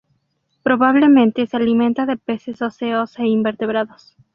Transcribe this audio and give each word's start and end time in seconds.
Probablemente 0.63 1.45
se 1.45 1.55
alimenta 1.57 2.07
de 2.07 2.17
peces 2.17 2.59
óseos 2.63 3.19
e 3.19 3.27
invertebrados. 3.27 4.17